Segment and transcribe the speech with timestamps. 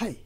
[0.00, 0.16] Hi,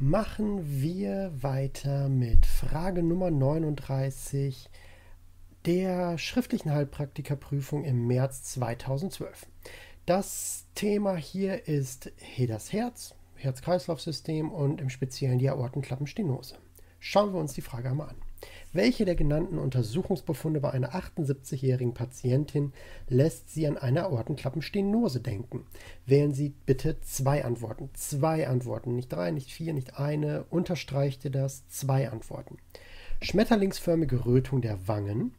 [0.00, 4.68] machen wir weiter mit Frage Nummer 39
[5.66, 9.46] der schriftlichen Heilpraktikerprüfung im März 2012.
[10.04, 12.10] Das Thema hier ist
[12.48, 16.56] das Herz, Herz-Kreislauf-System und im Speziellen die Aortenklappenstenose.
[16.98, 18.16] Schauen wir uns die Frage einmal an.
[18.72, 22.72] Welche der genannten Untersuchungsbefunde bei einer 78-jährigen Patientin
[23.08, 25.66] lässt Sie an eine Aortenklappenstenose denken?
[26.06, 27.90] Wählen Sie bitte zwei Antworten.
[27.94, 30.44] Zwei Antworten, nicht drei, nicht vier, nicht eine.
[30.50, 31.66] Unterstreichte das.
[31.68, 32.58] Zwei Antworten.
[33.22, 35.34] Schmetterlingsförmige Rötung der Wangen.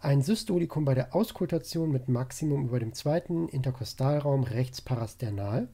[0.00, 5.68] Ein Systolikum bei der Auskultation mit Maximum über dem zweiten Interkostalraum rechts parasternal.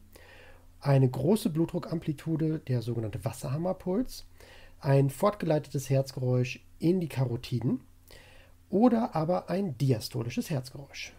[0.80, 4.24] Eine große Blutdruckamplitude, der sogenannte Wasserhammerpuls
[4.84, 7.80] ein fortgeleitetes Herzgeräusch in die Karotiden
[8.70, 11.12] oder aber ein diastolisches Herzgeräusch.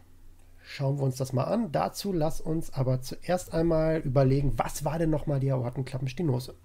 [0.62, 1.72] Schauen wir uns das mal an.
[1.72, 6.56] Dazu lass uns aber zuerst einmal überlegen, was war denn nochmal die Aortenklappenstenose?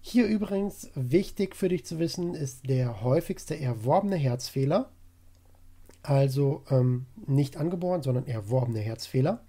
[0.00, 4.90] Hier übrigens wichtig für dich zu wissen ist der häufigste erworbene Herzfehler,
[6.02, 9.40] also ähm, nicht angeboren, sondern erworbene Herzfehler.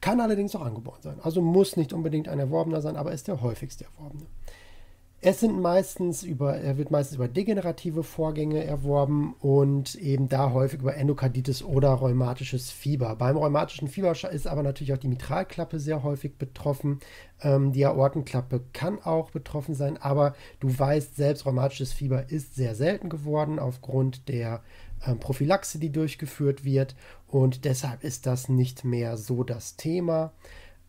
[0.00, 1.18] Kann allerdings auch angeboren sein.
[1.22, 4.26] Also muss nicht unbedingt ein erworbener sein, aber ist der häufigste erworbene.
[5.26, 10.80] Es sind meistens über, er wird meistens über degenerative Vorgänge erworben und eben da häufig
[10.80, 13.16] über Endokarditis oder rheumatisches Fieber.
[13.16, 17.00] Beim rheumatischen Fieber ist aber natürlich auch die Mitralklappe sehr häufig betroffen.
[17.40, 22.74] Ähm, die Aortenklappe kann auch betroffen sein, aber du weißt selbst, rheumatisches Fieber ist sehr
[22.74, 24.60] selten geworden aufgrund der
[25.06, 26.96] ähm, Prophylaxe, die durchgeführt wird
[27.28, 30.34] und deshalb ist das nicht mehr so das Thema.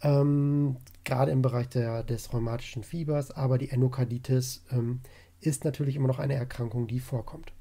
[0.01, 5.01] Ähm, gerade im Bereich der, des rheumatischen Fiebers, aber die Endokarditis ähm,
[5.39, 7.53] ist natürlich immer noch eine Erkrankung, die vorkommt.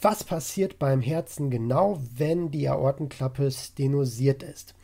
[0.00, 4.74] Was passiert beim Herzen genau, wenn die Aortenklappe stenosiert ist?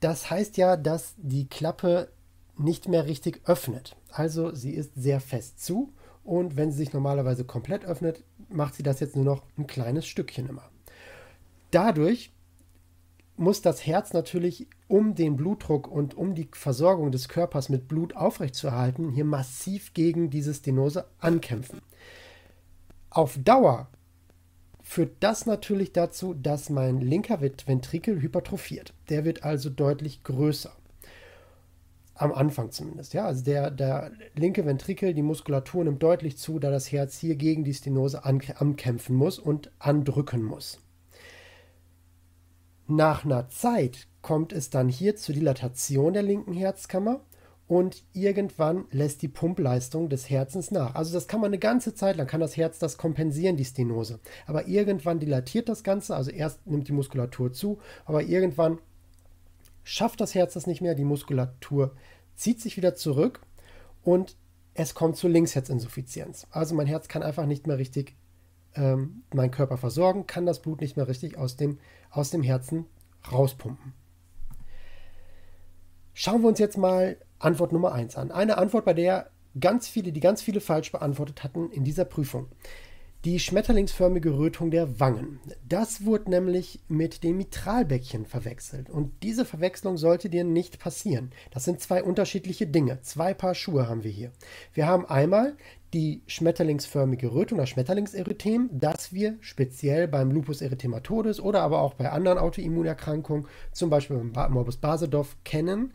[0.00, 2.08] Das heißt ja, dass die Klappe
[2.56, 3.96] nicht mehr richtig öffnet.
[4.10, 5.92] Also sie ist sehr fest zu
[6.24, 10.06] und wenn sie sich normalerweise komplett öffnet, macht sie das jetzt nur noch ein kleines
[10.06, 10.70] Stückchen immer.
[11.70, 12.32] Dadurch
[13.36, 18.16] muss das Herz natürlich, um den Blutdruck und um die Versorgung des Körpers mit Blut
[18.16, 21.80] aufrechtzuerhalten, hier massiv gegen diese Stenose ankämpfen.
[23.10, 23.88] Auf Dauer
[24.82, 28.94] führt das natürlich dazu, dass mein linker Ventrikel hypertrophiert.
[29.08, 30.72] Der wird also deutlich größer.
[32.14, 33.12] Am Anfang zumindest.
[33.12, 33.26] Ja?
[33.26, 37.64] Also der, der linke Ventrikel, die Muskulatur nimmt deutlich zu, da das Herz hier gegen
[37.64, 40.78] die Stenose ankämpfen muss und andrücken muss.
[42.88, 47.20] Nach einer Zeit kommt es dann hier zur Dilatation der linken Herzkammer
[47.66, 50.94] und irgendwann lässt die Pumpleistung des Herzens nach.
[50.94, 54.20] Also das kann man eine ganze Zeit lang, kann das Herz das kompensieren, die Stenose.
[54.46, 58.78] Aber irgendwann dilatiert das Ganze, also erst nimmt die Muskulatur zu, aber irgendwann
[59.82, 61.92] schafft das Herz das nicht mehr, die Muskulatur
[62.36, 63.40] zieht sich wieder zurück
[64.02, 64.36] und
[64.74, 66.46] es kommt zur Linksherzinsuffizienz.
[66.50, 68.14] Also mein Herz kann einfach nicht mehr richtig
[68.76, 71.78] ähm, meinen Körper versorgen, kann das Blut nicht mehr richtig aus dem,
[72.10, 72.86] aus dem Herzen
[73.30, 73.92] rauspumpen.
[76.14, 78.30] Schauen wir uns jetzt mal Antwort Nummer 1 an.
[78.30, 82.48] Eine Antwort, bei der ganz viele, die ganz viele falsch beantwortet hatten in dieser Prüfung
[83.26, 85.40] die schmetterlingsförmige Rötung der Wangen.
[85.68, 88.88] Das wurde nämlich mit dem Mitralbäckchen verwechselt.
[88.88, 91.32] Und diese Verwechslung sollte dir nicht passieren.
[91.50, 93.00] Das sind zwei unterschiedliche Dinge.
[93.02, 94.30] Zwei Paar Schuhe haben wir hier.
[94.74, 95.56] Wir haben einmal
[95.92, 102.10] die schmetterlingsförmige Rötung, das Schmetterlingserythem, das wir speziell beim Lupus erythematodes oder aber auch bei
[102.10, 105.92] anderen Autoimmunerkrankungen, zum Beispiel beim Morbus Basedorf, kennen.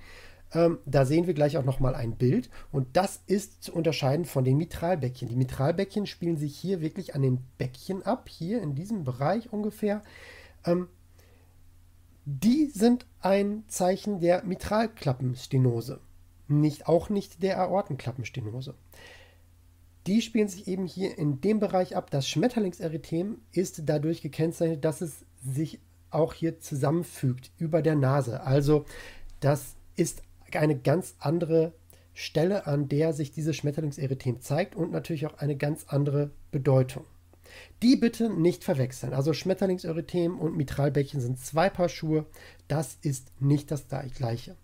[0.54, 2.50] Ähm, da sehen wir gleich auch nochmal ein Bild.
[2.72, 5.30] Und das ist zu unterscheiden von den Mitralbäckchen.
[5.30, 10.02] Die Mitralbäckchen spielen sich hier wirklich an den Bäckchen ab, hier in diesem Bereich ungefähr.
[10.66, 10.88] Ähm,
[12.26, 16.00] die sind ein Zeichen der Mitralklappenstenose,
[16.48, 18.76] nicht, auch nicht der Aortenklappenstenose.
[20.08, 22.10] Die spielen sich eben hier in dem Bereich ab.
[22.10, 25.80] Das Schmetterlingserythem ist dadurch gekennzeichnet, dass es sich
[26.10, 28.42] auch hier zusammenfügt über der Nase.
[28.42, 28.86] Also
[29.40, 30.24] das ist
[30.54, 31.74] eine ganz andere
[32.14, 37.06] Stelle, an der sich dieses Schmetterlingserythem zeigt und natürlich auch eine ganz andere Bedeutung.
[37.82, 39.14] Die bitte nicht verwechseln.
[39.14, 42.26] Also Schmetterlingserythem und Mitralbäckchen sind zwei Paar Schuhe.
[42.68, 43.86] Das ist nicht das
[44.16, 44.56] gleiche.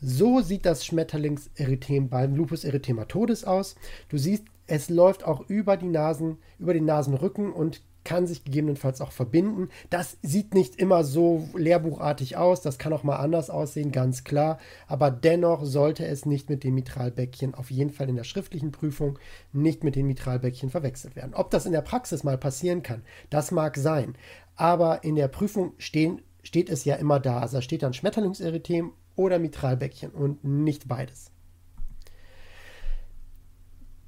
[0.00, 3.74] So sieht das Schmetterlingserythem beim Lupus erythematodes aus.
[4.08, 9.00] Du siehst, es läuft auch über die Nasen, über den Nasenrücken und kann sich gegebenenfalls
[9.00, 9.68] auch verbinden.
[9.90, 14.58] Das sieht nicht immer so lehrbuchartig aus, das kann auch mal anders aussehen, ganz klar.
[14.86, 19.18] Aber dennoch sollte es nicht mit dem Mitralbäckchen, auf jeden Fall in der schriftlichen Prüfung,
[19.52, 21.34] nicht mit den Mitralbäckchen verwechselt werden.
[21.34, 24.14] Ob das in der Praxis mal passieren kann, das mag sein.
[24.56, 27.40] Aber in der Prüfung stehen steht es ja immer da.
[27.40, 31.30] Also da steht dann Schmetterlingserythem oder Mitralbäckchen und nicht beides.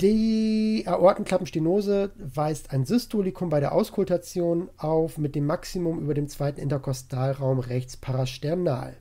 [0.01, 6.61] Die Aortenklappenstenose weist ein Systolikum bei der Auskultation auf mit dem Maximum über dem zweiten
[6.61, 8.97] Interkostalraum rechts parasternal.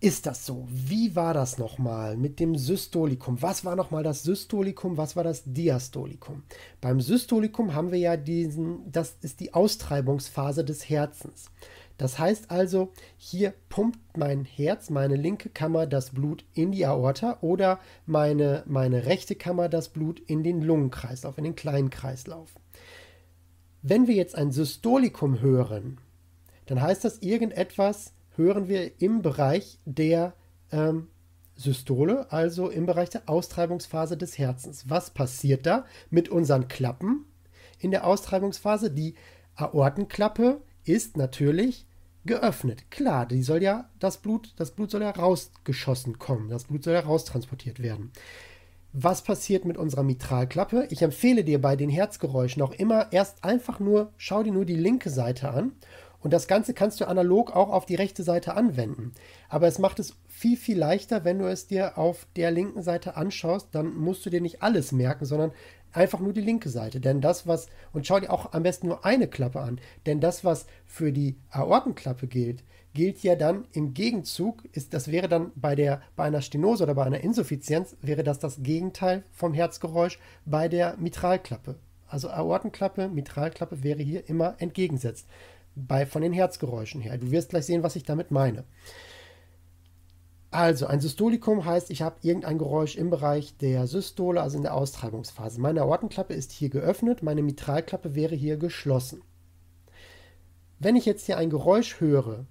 [0.00, 0.66] Ist das so?
[0.68, 3.40] Wie war das nochmal mit dem Systolikum?
[3.40, 4.98] Was war nochmal das Systolikum?
[4.98, 6.42] Was war das Diastolikum?
[6.82, 11.50] Beim Systolikum haben wir ja diesen, das ist die Austreibungsphase des Herzens.
[11.96, 17.38] Das heißt also, hier pumpt mein Herz, meine linke Kammer das Blut in die Aorta
[17.40, 22.54] oder meine, meine rechte Kammer das Blut in den Lungenkreislauf, in den kleinen Kreislauf.
[23.82, 25.98] Wenn wir jetzt ein Systolikum hören,
[26.66, 30.34] dann heißt das irgendetwas hören wir im Bereich der
[30.72, 31.08] ähm,
[31.56, 34.90] Systole, also im Bereich der Austreibungsphase des Herzens.
[34.90, 37.26] Was passiert da mit unseren Klappen
[37.78, 38.90] in der Austreibungsphase?
[38.90, 39.14] Die
[39.54, 41.86] Aortenklappe ist natürlich
[42.24, 42.90] geöffnet.
[42.90, 46.94] Klar, die soll ja das Blut, das Blut soll ja rausgeschossen kommen, das Blut soll
[46.94, 48.12] ja raustransportiert werden.
[48.92, 50.86] Was passiert mit unserer Mitralklappe?
[50.90, 54.76] Ich empfehle dir bei den Herzgeräuschen auch immer erst einfach nur, schau dir nur die
[54.76, 55.72] linke Seite an
[56.24, 59.12] und das Ganze kannst du analog auch auf die rechte Seite anwenden.
[59.50, 63.16] Aber es macht es viel, viel leichter, wenn du es dir auf der linken Seite
[63.16, 63.68] anschaust.
[63.72, 65.52] Dann musst du dir nicht alles merken, sondern
[65.94, 67.00] einfach nur die linke Seite.
[67.00, 70.44] Denn das, was, und schau dir auch am besten nur eine Klappe an, denn das,
[70.44, 75.74] was für die Aortenklappe gilt, gilt ja dann im Gegenzug, ist, das wäre dann bei,
[75.74, 80.68] der, bei einer Stenose oder bei einer Insuffizienz, wäre das das Gegenteil vom Herzgeräusch bei
[80.68, 81.76] der Mitralklappe.
[82.06, 85.26] Also Aortenklappe, Mitralklappe wäre hier immer entgegensetzt,
[85.74, 87.18] bei, von den Herzgeräuschen her.
[87.18, 88.64] Du wirst gleich sehen, was ich damit meine.
[90.54, 94.74] Also, ein Systolikum heißt, ich habe irgendein Geräusch im Bereich der Systole, also in der
[94.74, 95.60] Austreibungsphase.
[95.60, 99.22] Meine Aortenklappe ist hier geöffnet, meine Mitralklappe wäre hier geschlossen.
[100.78, 102.46] Wenn ich jetzt hier ein Geräusch höre,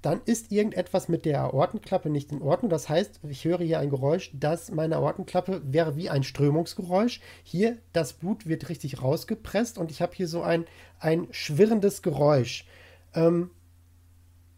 [0.00, 2.70] dann ist irgendetwas mit der Aortenklappe nicht in Ordnung.
[2.70, 7.20] Das heißt, ich höre hier ein Geräusch, dass meine Aortenklappe wäre wie ein Strömungsgeräusch.
[7.44, 10.64] Hier, das Blut wird richtig rausgepresst und ich habe hier so ein,
[10.98, 12.66] ein schwirrendes Geräusch,
[13.14, 13.50] ähm,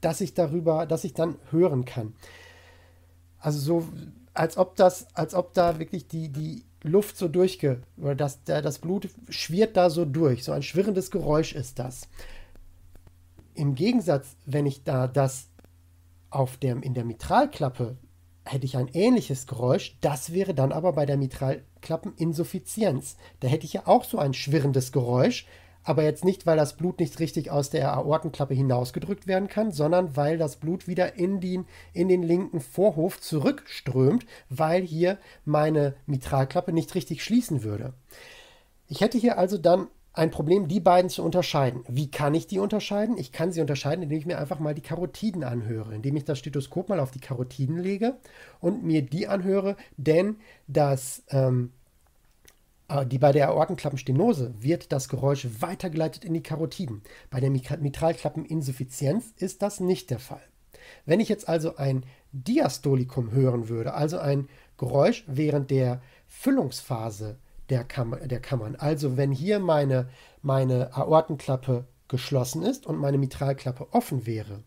[0.00, 2.14] das ich darüber, das ich dann hören kann.
[3.44, 3.88] Also so,
[4.32, 8.79] als ob das, als ob da wirklich die, die Luft so durchge, oder das, das
[8.79, 10.44] Blut schwirrt da so durch.
[10.44, 12.08] So ein schwirrendes Geräusch ist das.
[13.52, 15.50] Im Gegensatz, wenn ich da das
[16.31, 17.99] auf dem, in der Mitralklappe
[18.46, 23.19] hätte ich ein ähnliches Geräusch, das wäre dann aber bei der Mitralklappeninsuffizienz.
[23.41, 25.46] Da hätte ich ja auch so ein schwirrendes Geräusch,
[25.84, 30.16] aber jetzt nicht, weil das Blut nicht richtig aus der Aortenklappe hinausgedrückt werden kann, sondern
[30.16, 36.72] weil das Blut wieder in den, in den linken Vorhof zurückströmt, weil hier meine Mitralklappe
[36.72, 37.92] nicht richtig schließen würde.
[38.88, 41.82] Ich hätte hier also dann ein Problem, die beiden zu unterscheiden.
[41.88, 43.19] Wie kann ich die unterscheiden?
[43.19, 46.38] Ich kann sie unterscheiden, indem ich mir einfach mal die Karotiden anhöre, indem ich das
[46.38, 48.14] Stethoskop mal auf die Karotiden lege
[48.60, 50.36] und mir die anhöre, denn
[50.69, 51.83] das ähm, äh,
[53.06, 57.02] die bei der Aortenklappenstenose wird das Geräusch weitergeleitet in die Karotiden.
[57.31, 60.42] Bei der Mitralklappeninsuffizienz ist das nicht der Fall.
[61.06, 67.38] Wenn ich jetzt also ein Diastolikum hören würde, also ein Geräusch während der Füllungsphase
[67.70, 70.10] der, Kam der Kammern, also wenn hier meine,
[70.42, 74.62] meine Aortenklappe geschlossen ist und meine Mitralklappe offen wäre,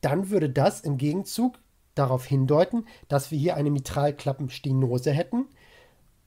[0.00, 1.60] dann würde das im Gegenzug
[1.94, 5.46] darauf hindeuten, dass wir hier eine Mitralklappenstenose hätten,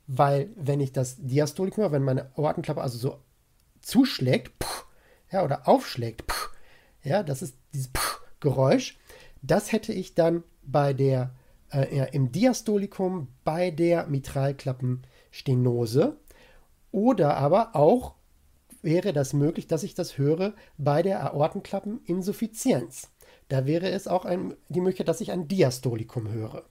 [0.07, 3.19] weil wenn ich das Diastolikum höre, wenn meine Aortenklappe also so
[3.81, 4.85] zuschlägt, pff,
[5.31, 6.51] ja, oder aufschlägt, pff,
[7.03, 8.97] ja, das ist dieses pff, Geräusch,
[9.41, 11.33] das hätte ich dann bei der,
[11.71, 16.17] äh, ja, im Diastolikum bei der Mitralklappenstenose
[16.91, 18.15] oder aber auch
[18.81, 23.09] wäre das möglich, dass ich das höre bei der Aortenklappeninsuffizienz.
[23.47, 26.63] Da wäre es auch ein, die Möglichkeit, dass ich ein Diastolikum höre.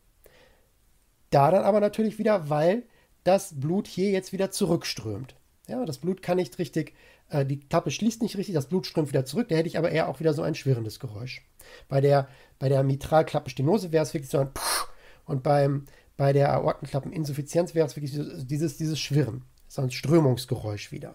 [1.31, 2.85] Da dann aber natürlich wieder, weil
[3.25, 5.35] das Blut hier jetzt wieder zurückströmt.
[5.67, 6.95] Ja, das Blut kann nicht richtig,
[7.31, 9.49] äh, die Klappe schließt nicht richtig, das Blut strömt wieder zurück.
[9.49, 11.43] Da hätte ich aber eher auch wieder so ein schwirrendes Geräusch.
[11.89, 12.29] Bei der,
[12.59, 14.87] bei der Mitralklappenstenose wäre es wirklich so ein Puh,
[15.25, 18.13] und beim, bei der Aortenklappeninsuffizienz wäre es wirklich
[18.47, 19.43] dieses, dieses Schwirren
[19.75, 21.15] so ein Strömungsgeräusch wieder.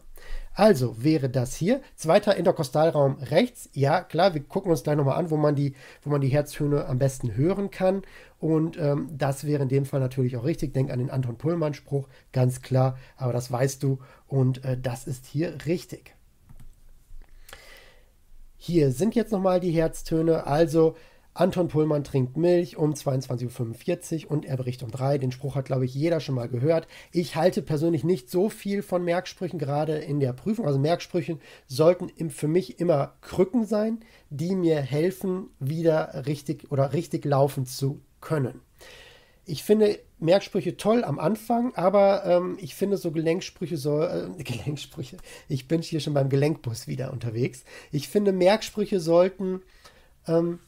[0.53, 3.69] Also wäre das hier, zweiter Interkostalraum rechts.
[3.73, 6.85] Ja, klar, wir gucken uns gleich nochmal an, wo man, die, wo man die Herztöne
[6.85, 8.01] am besten hören kann.
[8.39, 10.73] Und ähm, das wäre in dem Fall natürlich auch richtig.
[10.73, 15.25] Denk an den Anton Pullmann-Spruch, ganz klar, aber das weißt du und äh, das ist
[15.25, 16.15] hier richtig.
[18.57, 20.45] Hier sind jetzt nochmal die Herztöne.
[20.45, 20.97] Also
[21.39, 25.19] Anton Pullmann trinkt Milch um 22.45 Uhr und er bricht um 3.
[25.19, 26.85] Den Spruch hat, glaube ich, jeder schon mal gehört.
[27.13, 30.67] Ich halte persönlich nicht so viel von Merksprüchen, gerade in der Prüfung.
[30.67, 37.23] Also Merksprüche sollten für mich immer Krücken sein, die mir helfen, wieder richtig oder richtig
[37.23, 38.59] laufen zu können.
[39.45, 45.15] Ich finde Merksprüche toll am Anfang, aber ähm, ich finde so Gelenksprüche so äh, Gelenksprüche.
[45.47, 47.63] Ich bin hier schon beim Gelenkbus wieder unterwegs.
[47.93, 49.61] Ich finde Merksprüche sollten
[50.27, 50.59] ähm,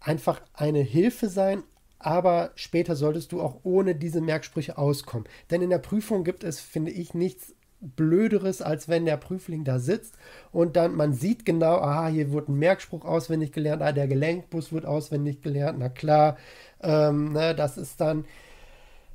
[0.00, 1.62] einfach eine Hilfe sein,
[1.98, 5.28] aber später solltest du auch ohne diese Merksprüche auskommen.
[5.50, 9.78] Denn in der Prüfung gibt es, finde ich, nichts Blöderes, als wenn der Prüfling da
[9.78, 10.16] sitzt
[10.52, 14.70] und dann man sieht genau, aha, hier wird ein Merkspruch auswendig gelernt, ah, der Gelenkbus
[14.72, 16.36] wird auswendig gelernt, na klar,
[16.82, 18.26] ähm, ne, das ist dann,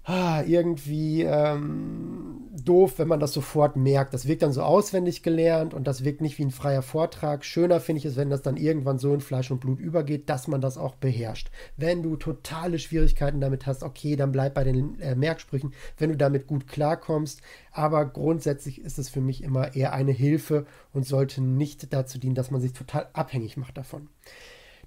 [0.05, 4.13] ah, irgendwie ähm, doof, wenn man das sofort merkt.
[4.13, 7.43] Das wirkt dann so auswendig gelernt und das wirkt nicht wie ein freier Vortrag.
[7.43, 10.47] Schöner finde ich es, wenn das dann irgendwann so in Fleisch und Blut übergeht, dass
[10.47, 11.49] man das auch beherrscht.
[11.75, 16.17] Wenn du totale Schwierigkeiten damit hast, okay, dann bleib bei den äh, Merksprüchen, wenn du
[16.17, 17.41] damit gut klarkommst.
[17.71, 22.35] Aber grundsätzlich ist es für mich immer eher eine Hilfe und sollte nicht dazu dienen,
[22.35, 24.07] dass man sich total abhängig macht davon.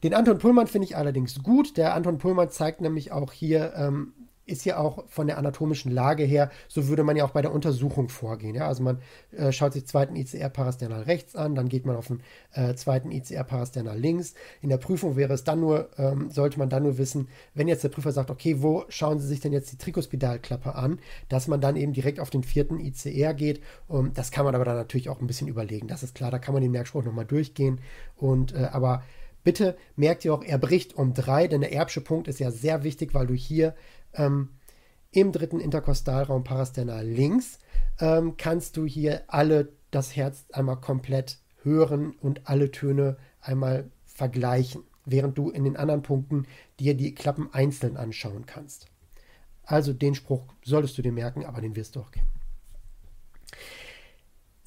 [0.04, 1.76] Den Anton Pullmann finde ich allerdings gut.
[1.76, 4.12] Der Anton Pullmann zeigt nämlich auch hier, ähm,
[4.48, 7.52] ist ja auch von der anatomischen Lage her, so würde man ja auch bei der
[7.52, 8.54] Untersuchung vorgehen.
[8.54, 8.66] Ja?
[8.66, 8.98] Also man
[9.36, 12.20] äh, schaut sich zweiten ICR parasternal rechts an, dann geht man auf den
[12.52, 14.34] äh, zweiten ICR parasternal links.
[14.62, 17.84] In der Prüfung wäre es dann nur, ähm, sollte man dann nur wissen, wenn jetzt
[17.84, 21.60] der Prüfer sagt, okay, wo schauen Sie sich denn jetzt die Trikospidalklappe an, dass man
[21.60, 23.60] dann eben direkt auf den vierten ICR geht.
[23.86, 25.88] Um, das kann man aber dann natürlich auch ein bisschen überlegen.
[25.88, 27.80] Das ist klar, da kann man den Merkspruch nochmal durchgehen.
[28.16, 29.02] Und äh, aber
[29.44, 32.84] bitte merkt ihr auch, er bricht um drei, denn der erbsche Punkt ist ja sehr
[32.84, 33.74] wichtig, weil du hier
[34.14, 34.50] ähm,
[35.10, 37.58] im dritten Interkostalraum parasternal links
[37.98, 44.82] ähm, kannst du hier alle das Herz einmal komplett hören und alle Töne einmal vergleichen,
[45.04, 46.46] während du in den anderen Punkten
[46.78, 48.86] dir die Klappen einzeln anschauen kannst.
[49.64, 52.30] Also den Spruch solltest du dir merken, aber den wirst du auch kennen.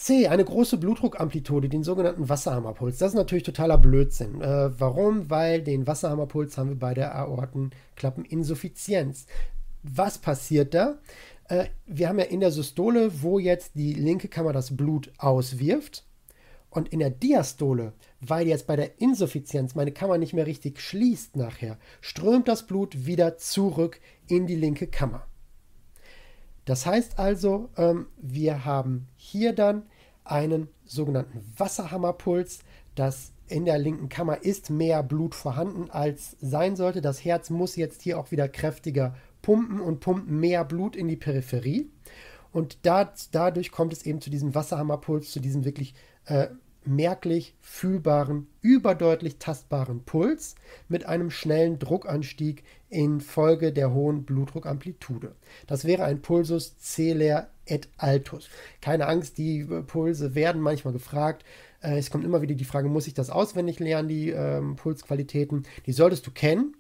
[0.02, 2.98] C, eine große Blutdruckamplitude, den sogenannten Wasserhammerpuls.
[2.98, 4.42] Das ist natürlich totaler Blödsinn.
[4.42, 5.30] Äh, warum?
[5.30, 9.28] Weil den Wasserhammerpuls haben wir bei der Aortenklappeninsuffizienz.
[9.84, 10.98] Was passiert da?
[11.50, 16.04] Äh, wir haben ja in der Systole, wo jetzt die linke Kammer das Blut auswirft.
[16.72, 21.36] Und in der Diastole, weil jetzt bei der Insuffizienz meine Kammer nicht mehr richtig schließt
[21.36, 25.28] nachher, strömt das Blut wieder zurück in die linke Kammer.
[26.66, 29.84] Das heißt also, ähm, wir haben hier dann
[30.24, 32.60] einen sogenannten Wasserhammerpuls.
[32.96, 37.02] Das in der linken Kammer ist mehr Blut vorhanden als sein sollte.
[37.02, 41.18] Das Herz muss jetzt hier auch wieder kräftiger pumpen und pumpen mehr Blut in die
[41.18, 41.90] Peripherie.
[42.54, 45.94] Und da, dadurch kommt es eben zu diesem Wasserhammerpuls, zu diesem wirklich
[46.26, 46.48] äh,
[46.84, 50.56] merklich fühlbaren, überdeutlich tastbaren Puls
[50.88, 55.36] mit einem schnellen Druckanstieg infolge der hohen Blutdruckamplitude.
[55.68, 58.50] Das wäre ein Pulsus celer et altus.
[58.82, 61.46] Keine Angst, die äh, Pulse werden manchmal gefragt.
[61.82, 65.66] Äh, es kommt immer wieder die Frage, muss ich das auswendig lernen, die ähm, Pulsqualitäten?
[65.86, 66.76] Die solltest du kennen.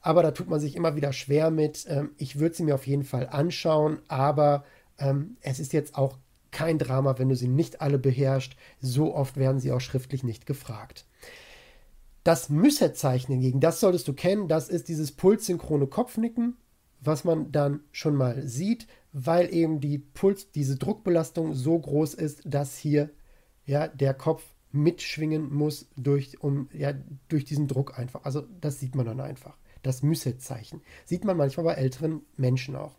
[0.00, 1.86] Aber da tut man sich immer wieder schwer mit.
[1.88, 4.64] Ähm, ich würde sie mir auf jeden Fall anschauen, aber
[4.98, 6.18] ähm, es ist jetzt auch
[6.52, 8.54] kein Drama, wenn du sie nicht alle beherrschst.
[8.80, 11.06] So oft werden sie auch schriftlich nicht gefragt.
[12.22, 16.56] Das Müsserzeichen hingegen, das solltest du kennen, das ist dieses pulssynchrone Kopfnicken,
[17.00, 22.42] was man dann schon mal sieht, weil eben die Puls, diese Druckbelastung so groß ist,
[22.44, 23.10] dass hier
[23.64, 26.94] ja der Kopf mitschwingen muss durch, um, ja,
[27.28, 28.24] durch diesen Druck einfach.
[28.24, 29.58] Also das sieht man dann einfach.
[29.82, 30.80] Das Müsserzeichen.
[31.04, 32.96] Sieht man manchmal bei älteren Menschen auch.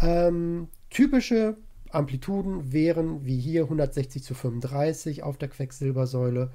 [0.00, 1.56] Ähm, typische
[1.90, 6.50] Amplituden wären wie hier 160 zu 35 auf der Quecksilbersäule.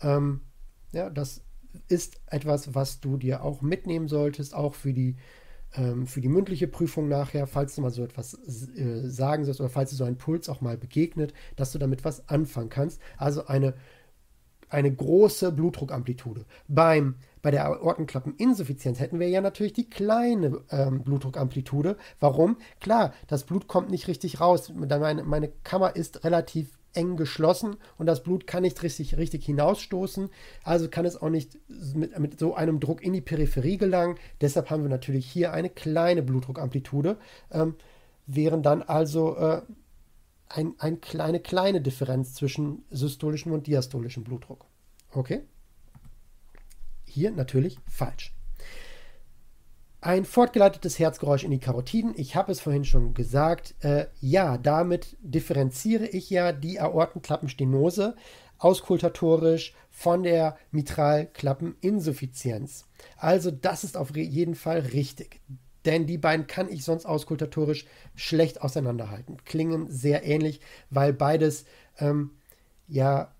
[0.00, 0.40] Ähm,
[0.92, 1.42] ja, das
[1.88, 5.16] ist etwas, was du dir auch mitnehmen solltest, auch für die,
[5.74, 8.34] ähm, für die mündliche Prüfung nachher, falls du mal so etwas
[8.76, 12.04] äh, sagen sollst oder falls dir so ein Puls auch mal begegnet, dass du damit
[12.04, 13.00] was anfangen kannst.
[13.16, 13.74] Also eine,
[14.68, 16.44] eine große Blutdruckamplitude.
[16.68, 17.16] Beim
[17.46, 21.96] bei der Aortenklappeninsuffizienz hätten wir ja natürlich die kleine ähm, Blutdruckamplitude.
[22.18, 22.56] Warum?
[22.80, 24.72] Klar, das Blut kommt nicht richtig raus.
[24.74, 30.28] Meine, meine Kammer ist relativ eng geschlossen und das Blut kann nicht richtig, richtig hinausstoßen.
[30.64, 31.56] Also kann es auch nicht
[31.94, 34.16] mit, mit so einem Druck in die Peripherie gelangen.
[34.40, 37.16] Deshalb haben wir natürlich hier eine kleine Blutdruckamplitude.
[37.52, 37.76] Ähm,
[38.26, 39.62] während dann also äh,
[40.48, 44.64] ein, eine kleine, kleine Differenz zwischen systolischem und diastolischem Blutdruck.
[45.12, 45.42] Okay?
[47.16, 48.34] Hier natürlich falsch.
[50.02, 52.12] Ein fortgeleitetes Herzgeräusch in die Karotiden.
[52.14, 53.74] Ich habe es vorhin schon gesagt.
[53.80, 58.16] Äh, ja, damit differenziere ich ja die Aortenklappenstenose.
[58.58, 62.84] auskultatorisch von der Mitralklappeninsuffizienz.
[63.16, 65.40] Also das ist auf jeden Fall richtig.
[65.86, 69.38] Denn die beiden kann ich sonst auskultatorisch schlecht auseinanderhalten.
[69.46, 71.64] Klingen sehr ähnlich, weil beides
[71.98, 72.32] ähm,
[72.88, 73.32] ja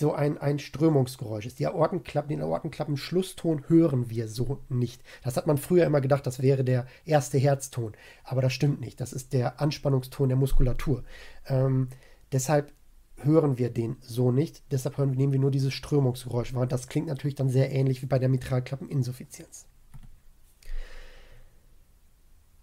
[0.00, 1.58] so ein, ein Strömungsgeräusch ist.
[1.58, 5.02] Die Aortenklappen, den Aortenklappen-Schlusston hören wir so nicht.
[5.22, 7.92] Das hat man früher immer gedacht, das wäre der erste Herzton.
[8.24, 9.00] Aber das stimmt nicht.
[9.00, 11.04] Das ist der Anspannungston der Muskulatur.
[11.46, 11.88] Ähm,
[12.32, 12.72] deshalb
[13.18, 14.62] hören wir den so nicht.
[14.72, 16.66] Deshalb hören, nehmen wir nur dieses Strömungsgeräusch wahr.
[16.66, 19.66] Das klingt natürlich dann sehr ähnlich wie bei der Mitralklappeninsuffizienz.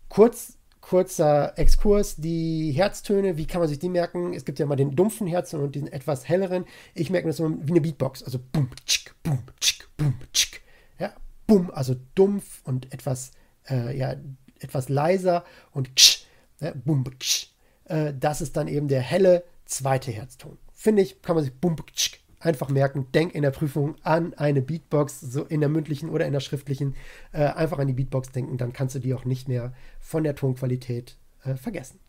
[0.10, 4.34] Kurz, kurzer Exkurs, die Herztöne, wie kann man sich die merken?
[4.34, 6.64] Es gibt ja mal den dumpfen Herzen und den etwas helleren.
[6.94, 10.62] Ich merke das immer wie eine Beatbox, also bum, tschik, bum, tschik, bum, tschik.
[10.98, 11.14] Ja,
[11.46, 13.32] bum, also dumpf und etwas,
[13.70, 14.16] äh, ja,
[14.60, 16.26] etwas leiser und ksch,
[16.62, 17.50] ja, bum, ksch.
[17.86, 20.58] Äh, das ist dann eben der helle zweite Herzton.
[20.72, 24.62] Finde ich, kann man sich bum, tschik, einfach merken, denk in der Prüfung an eine
[24.62, 26.96] Beatbox, so in der mündlichen oder in der schriftlichen,
[27.32, 30.36] äh, einfach an die Beatbox denken, dann kannst du die auch nicht mehr von der
[30.36, 32.00] Tonqualität äh, vergessen.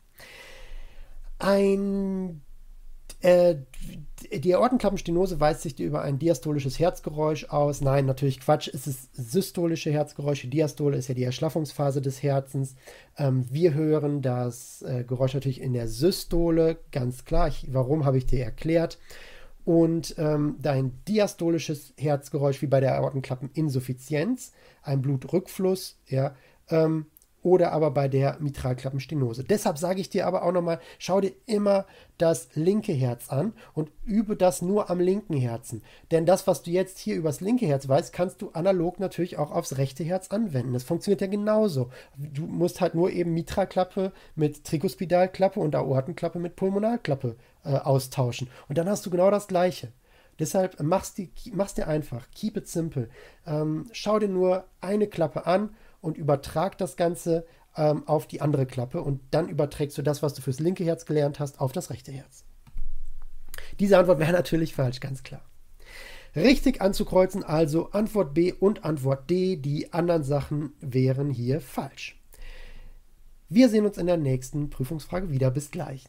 [1.39, 2.43] Ein
[3.21, 3.57] äh,
[4.33, 7.81] die Aortenklappenstenose weist sich über ein diastolisches Herzgeräusch aus.
[7.81, 8.69] Nein, natürlich Quatsch.
[8.73, 10.47] Es ist systolische Herzgeräusche.
[10.49, 12.77] Diastole ist ja die Erschlaffungsphase des Herzens.
[13.17, 17.49] Ähm, wir hören das äh, Geräusch natürlich in der Systole, ganz klar.
[17.49, 18.99] Ich, warum habe ich dir erklärt?
[19.69, 26.35] Und ähm, dein diastolisches Herzgeräusch wie bei der Aortenklappeninsuffizienz, ein Blutrückfluss, ja,
[26.71, 27.05] ähm,
[27.43, 29.45] oder aber bei der Mitralklappenstenose.
[29.45, 31.87] Deshalb sage ich dir aber auch nochmal, schau dir immer
[32.19, 35.83] das linke Herz an und übe das nur am linken Herzen.
[36.11, 39.53] Denn das, was du jetzt hier übers linke Herz weißt, kannst du analog natürlich auch
[39.53, 40.73] aufs rechte Herz anwenden.
[40.73, 41.91] Das funktioniert ja genauso.
[42.17, 48.49] Du musst halt nur eben Mitraklappe mit Trikospidalklappe und Aortenklappe mit Pulmonalklappe äh, austauschen.
[48.69, 49.93] Und dann hast du genau das Gleiche.
[50.39, 52.29] Deshalb mach's, die, mach's dir einfach.
[52.35, 53.09] Keep it simple.
[53.47, 58.67] Ähm, schau dir nur eine Klappe an und übertrag das Ganze ähm, auf die andere
[58.67, 61.91] Klappe und dann überträgst du das, was du fürs linke Herz gelernt hast, auf das
[61.91, 62.45] rechte Herz.
[63.81, 65.43] Diese Antwort wäre natürlich falsch, ganz klar.
[66.37, 69.57] Richtig anzukreuzen, also Antwort B und Antwort D.
[69.57, 72.21] Die anderen Sachen wären hier falsch.
[73.49, 75.51] Wir sehen uns in der nächsten Prüfungsfrage wieder.
[75.51, 76.07] Bis gleich.